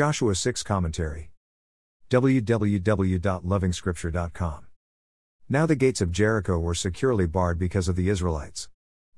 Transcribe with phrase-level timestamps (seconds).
[0.00, 1.30] Joshua 6 Commentary.
[2.08, 4.66] www.lovingscripture.com.
[5.46, 8.70] Now the gates of Jericho were securely barred because of the Israelites.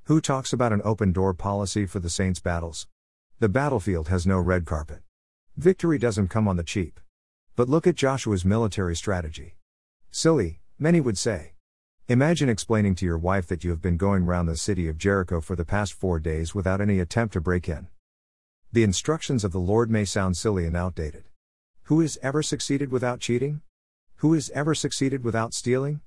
[0.06, 2.88] Who talks about an open door policy for the saints' battles?
[3.38, 5.02] The battlefield has no red carpet.
[5.56, 6.98] Victory doesn't come on the cheap.
[7.54, 9.58] But look at Joshua's military strategy.
[10.10, 11.52] Silly, many would say.
[12.08, 15.40] Imagine explaining to your wife that you have been going round the city of Jericho
[15.40, 17.86] for the past four days without any attempt to break in.
[18.74, 21.24] The instructions of the Lord may sound silly and outdated.
[21.84, 23.60] Who has ever succeeded without cheating?
[24.16, 26.00] Who has ever succeeded without stealing?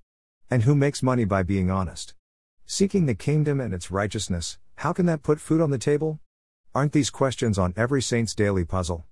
[0.49, 2.15] And who makes money by being honest?
[2.65, 6.19] Seeking the kingdom and its righteousness, how can that put food on the table?
[6.73, 9.05] Aren't these questions on every saint's daily puzzle?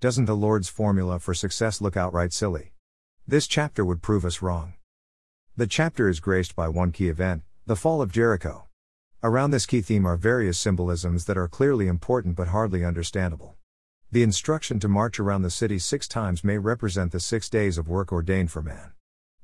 [0.00, 2.72] Doesn't the Lord's formula for success look outright silly?
[3.24, 4.74] This chapter would prove us wrong.
[5.56, 8.65] The chapter is graced by one key event the fall of Jericho.
[9.22, 13.56] Around this key theme are various symbolisms that are clearly important but hardly understandable.
[14.12, 17.88] The instruction to march around the city six times may represent the six days of
[17.88, 18.92] work ordained for man.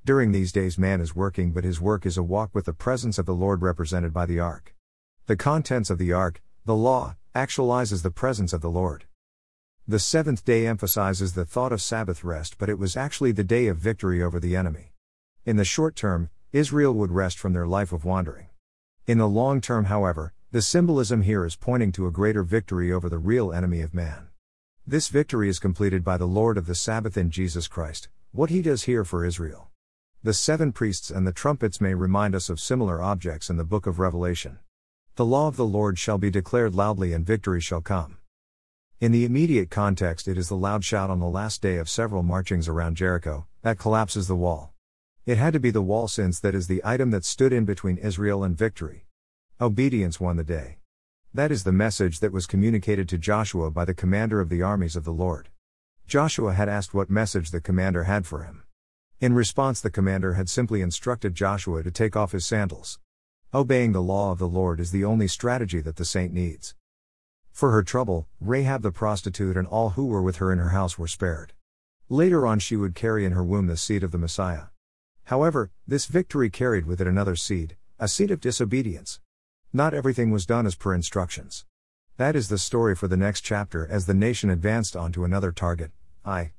[0.04, 3.18] During these days, man is working, but his work is a walk with the presence
[3.18, 4.74] of the Lord represented by the ark.
[5.26, 9.06] The contents of the ark, the law, actualizes the presence of the Lord.
[9.88, 13.68] The seventh day emphasizes the thought of Sabbath rest, but it was actually the day
[13.68, 14.92] of victory over the enemy.
[15.46, 18.48] In the short term, Israel would rest from their life of wandering.
[19.04, 23.08] In the long term, however, the symbolism here is pointing to a greater victory over
[23.08, 24.28] the real enemy of man.
[24.86, 28.62] This victory is completed by the Lord of the Sabbath in Jesus Christ, what he
[28.62, 29.70] does here for Israel.
[30.22, 33.88] The seven priests and the trumpets may remind us of similar objects in the book
[33.88, 34.60] of Revelation.
[35.16, 38.18] The law of the Lord shall be declared loudly and victory shall come.
[39.00, 42.22] In the immediate context, it is the loud shout on the last day of several
[42.22, 44.71] marchings around Jericho that collapses the wall.
[45.24, 47.96] It had to be the wall since that is the item that stood in between
[47.96, 49.06] Israel and victory.
[49.60, 50.78] Obedience won the day.
[51.32, 54.96] That is the message that was communicated to Joshua by the commander of the armies
[54.96, 55.48] of the Lord.
[56.08, 58.64] Joshua had asked what message the commander had for him.
[59.20, 62.98] In response, the commander had simply instructed Joshua to take off his sandals.
[63.54, 66.74] Obeying the law of the Lord is the only strategy that the saint needs.
[67.52, 70.98] For her trouble, Rahab the prostitute and all who were with her in her house
[70.98, 71.52] were spared.
[72.08, 74.71] Later on, she would carry in her womb the seed of the Messiah.
[75.24, 79.20] However, this victory carried with it another seed, a seed of disobedience.
[79.72, 81.64] Not everything was done as per instructions.
[82.16, 85.52] That is the story for the next chapter as the nation advanced on to another
[85.52, 85.90] target,
[86.26, 86.52] Ai.